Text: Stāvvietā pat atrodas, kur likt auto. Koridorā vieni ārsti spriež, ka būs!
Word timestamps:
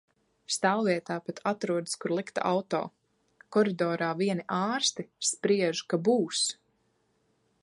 Stāvvietā 0.53 1.17
pat 1.27 1.41
atrodas, 1.51 1.99
kur 2.05 2.15
likt 2.21 2.41
auto. 2.53 2.81
Koridorā 3.57 4.11
vieni 4.25 4.47
ārsti 4.65 5.09
spriež, 5.33 5.87
ka 5.93 6.05
būs! 6.11 6.45